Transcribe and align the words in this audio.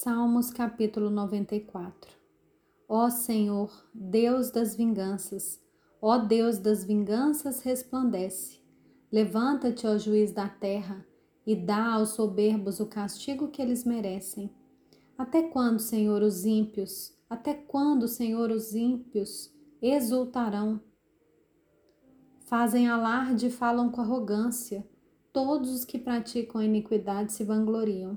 Salmos 0.00 0.52
capítulo 0.52 1.10
94 1.10 2.12
Ó 2.88 3.10
Senhor, 3.10 3.68
Deus 3.92 4.48
das 4.48 4.76
vinganças, 4.76 5.60
ó 6.00 6.18
Deus 6.18 6.56
das 6.56 6.84
vinganças, 6.84 7.62
resplandece. 7.62 8.60
Levanta-te, 9.10 9.88
ó 9.88 9.98
juiz 9.98 10.30
da 10.30 10.48
terra, 10.48 11.04
e 11.44 11.56
dá 11.56 11.94
aos 11.94 12.10
soberbos 12.10 12.78
o 12.78 12.86
castigo 12.86 13.48
que 13.48 13.60
eles 13.60 13.82
merecem. 13.82 14.54
Até 15.18 15.42
quando, 15.42 15.80
Senhor, 15.80 16.22
os 16.22 16.44
ímpios, 16.44 17.12
até 17.28 17.52
quando, 17.52 18.06
Senhor, 18.06 18.52
os 18.52 18.76
ímpios 18.76 19.52
exultarão? 19.82 20.80
Fazem 22.46 22.86
alarde 22.86 23.48
e 23.48 23.50
falam 23.50 23.90
com 23.90 24.00
arrogância. 24.00 24.88
Todos 25.32 25.72
os 25.72 25.84
que 25.84 25.98
praticam 25.98 26.60
a 26.60 26.64
iniquidade 26.64 27.32
se 27.32 27.42
vangloriam. 27.42 28.16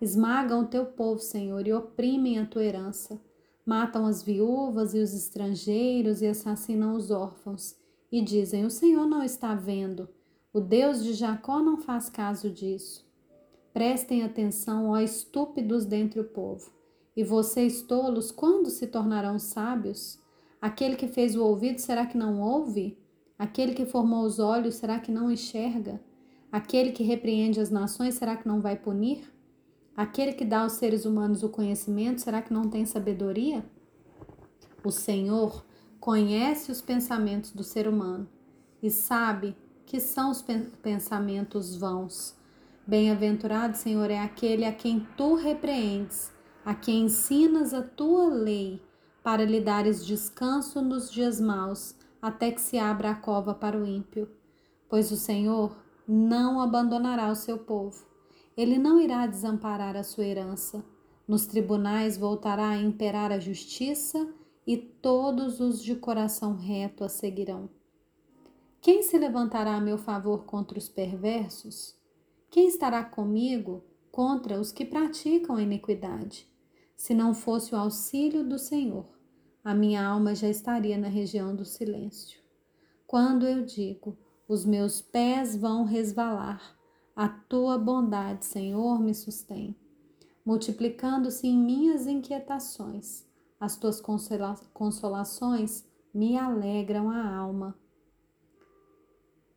Esmagam 0.00 0.62
o 0.62 0.66
teu 0.66 0.86
povo, 0.86 1.20
Senhor, 1.20 1.66
e 1.66 1.72
oprimem 1.72 2.38
a 2.38 2.46
tua 2.46 2.64
herança. 2.64 3.20
Matam 3.66 4.06
as 4.06 4.22
viúvas 4.22 4.94
e 4.94 4.98
os 4.98 5.12
estrangeiros 5.12 6.22
e 6.22 6.26
assassinam 6.26 6.94
os 6.94 7.10
órfãos. 7.10 7.76
E 8.10 8.22
dizem: 8.22 8.64
O 8.64 8.70
Senhor 8.70 9.06
não 9.06 9.22
está 9.22 9.54
vendo. 9.54 10.08
O 10.52 10.60
Deus 10.60 11.04
de 11.04 11.12
Jacó 11.12 11.60
não 11.60 11.76
faz 11.76 12.08
caso 12.08 12.50
disso. 12.50 13.06
Prestem 13.72 14.22
atenção, 14.22 14.88
ó 14.88 14.98
estúpidos 14.98 15.84
dentre 15.84 16.18
o 16.18 16.24
povo. 16.24 16.70
E 17.14 17.22
vocês, 17.22 17.82
tolos, 17.82 18.30
quando 18.30 18.70
se 18.70 18.86
tornarão 18.86 19.38
sábios? 19.38 20.18
Aquele 20.60 20.96
que 20.96 21.06
fez 21.06 21.36
o 21.36 21.44
ouvido, 21.44 21.80
será 21.80 22.06
que 22.06 22.16
não 22.16 22.40
ouve? 22.40 22.98
Aquele 23.38 23.74
que 23.74 23.84
formou 23.84 24.24
os 24.24 24.38
olhos, 24.38 24.76
será 24.76 24.98
que 24.98 25.12
não 25.12 25.30
enxerga? 25.30 26.00
Aquele 26.50 26.92
que 26.92 27.02
repreende 27.02 27.60
as 27.60 27.70
nações, 27.70 28.14
será 28.14 28.36
que 28.36 28.48
não 28.48 28.60
vai 28.60 28.76
punir? 28.76 29.30
Aquele 29.98 30.32
que 30.32 30.44
dá 30.44 30.60
aos 30.60 30.74
seres 30.74 31.04
humanos 31.04 31.42
o 31.42 31.48
conhecimento, 31.48 32.20
será 32.20 32.40
que 32.40 32.52
não 32.52 32.70
tem 32.70 32.86
sabedoria? 32.86 33.66
O 34.84 34.92
Senhor 34.92 35.66
conhece 35.98 36.70
os 36.70 36.80
pensamentos 36.80 37.50
do 37.50 37.64
ser 37.64 37.88
humano 37.88 38.28
e 38.80 38.92
sabe 38.92 39.56
que 39.84 39.98
são 39.98 40.30
os 40.30 40.40
pensamentos 40.80 41.74
vãos. 41.74 42.36
Bem-aventurado, 42.86 43.76
Senhor, 43.76 44.08
é 44.08 44.20
aquele 44.20 44.64
a 44.64 44.72
quem 44.72 45.04
tu 45.16 45.34
repreendes, 45.34 46.32
a 46.64 46.76
quem 46.76 47.06
ensinas 47.06 47.74
a 47.74 47.82
tua 47.82 48.28
lei, 48.28 48.80
para 49.20 49.44
lhe 49.44 49.60
dares 49.60 50.06
descanso 50.06 50.80
nos 50.80 51.10
dias 51.10 51.40
maus, 51.40 51.96
até 52.22 52.52
que 52.52 52.60
se 52.60 52.78
abra 52.78 53.10
a 53.10 53.16
cova 53.16 53.52
para 53.52 53.76
o 53.76 53.84
ímpio. 53.84 54.30
Pois 54.88 55.10
o 55.10 55.16
Senhor 55.16 55.76
não 56.06 56.60
abandonará 56.60 57.32
o 57.32 57.34
seu 57.34 57.58
povo 57.58 58.06
ele 58.58 58.76
não 58.76 59.00
irá 59.00 59.24
desamparar 59.24 59.94
a 59.94 60.02
sua 60.02 60.24
herança. 60.24 60.84
Nos 61.28 61.46
tribunais 61.46 62.16
voltará 62.16 62.70
a 62.70 62.76
imperar 62.76 63.30
a 63.30 63.38
justiça 63.38 64.34
e 64.66 64.76
todos 64.76 65.60
os 65.60 65.80
de 65.80 65.94
coração 65.94 66.56
reto 66.56 67.04
a 67.04 67.08
seguirão. 67.08 67.70
Quem 68.80 69.04
se 69.04 69.16
levantará 69.16 69.76
a 69.76 69.80
meu 69.80 69.96
favor 69.96 70.44
contra 70.44 70.76
os 70.76 70.88
perversos? 70.88 71.96
Quem 72.50 72.66
estará 72.66 73.04
comigo 73.04 73.84
contra 74.10 74.60
os 74.60 74.72
que 74.72 74.84
praticam 74.84 75.54
a 75.54 75.62
iniquidade? 75.62 76.44
Se 76.96 77.14
não 77.14 77.32
fosse 77.32 77.76
o 77.76 77.78
auxílio 77.78 78.42
do 78.42 78.58
Senhor, 78.58 79.06
a 79.62 79.72
minha 79.72 80.04
alma 80.04 80.34
já 80.34 80.48
estaria 80.48 80.98
na 80.98 81.08
região 81.08 81.54
do 81.54 81.64
silêncio. 81.64 82.40
Quando 83.06 83.46
eu 83.46 83.64
digo, 83.64 84.18
os 84.48 84.64
meus 84.64 85.00
pés 85.00 85.54
vão 85.54 85.84
resvalar, 85.84 86.77
a 87.18 87.26
tua 87.26 87.76
bondade, 87.76 88.44
Senhor, 88.44 89.00
me 89.00 89.12
sustém, 89.12 89.74
multiplicando-se 90.46 91.48
em 91.48 91.58
minhas 91.58 92.06
inquietações. 92.06 93.26
As 93.58 93.76
tuas 93.76 94.00
consolações 94.72 95.84
me 96.14 96.38
alegram 96.38 97.10
a 97.10 97.36
alma. 97.36 97.76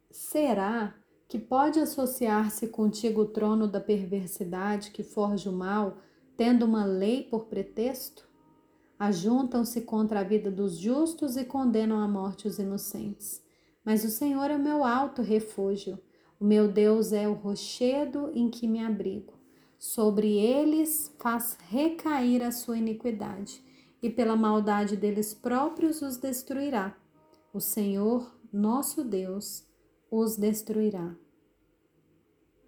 Será 0.09 0.95
que 1.27 1.37
pode 1.37 1.79
associar-se 1.79 2.67
contigo 2.67 3.21
o 3.21 3.27
trono 3.27 3.67
da 3.67 3.79
perversidade 3.79 4.89
que 4.89 5.03
forja 5.03 5.51
o 5.51 5.53
mal, 5.53 5.97
tendo 6.35 6.65
uma 6.65 6.83
lei 6.83 7.25
por 7.25 7.45
pretexto? 7.45 8.27
Ajuntam-se 8.97 9.81
contra 9.81 10.21
a 10.21 10.23
vida 10.23 10.49
dos 10.49 10.79
justos 10.79 11.37
e 11.37 11.45
condenam 11.45 11.99
à 11.99 12.07
morte 12.07 12.47
os 12.47 12.57
inocentes. 12.57 13.39
Mas 13.85 14.03
o 14.03 14.09
Senhor 14.09 14.49
é 14.49 14.55
o 14.55 14.63
meu 14.63 14.83
alto 14.83 15.21
refúgio 15.21 15.99
o 16.41 16.43
meu 16.43 16.67
Deus 16.67 17.13
é 17.13 17.27
o 17.27 17.33
rochedo 17.33 18.31
em 18.33 18.49
que 18.49 18.67
me 18.67 18.83
abrigo. 18.83 19.33
Sobre 19.77 20.39
eles 20.39 21.15
faz 21.19 21.55
recair 21.69 22.41
a 22.41 22.51
sua 22.51 22.79
iniquidade, 22.79 23.63
e 24.01 24.09
pela 24.09 24.35
maldade 24.35 24.97
deles 24.97 25.35
próprios 25.35 26.01
os 26.01 26.17
destruirá. 26.17 26.97
O 27.53 27.59
Senhor, 27.59 28.35
nosso 28.51 29.03
Deus, 29.03 29.67
os 30.09 30.35
destruirá. 30.35 31.15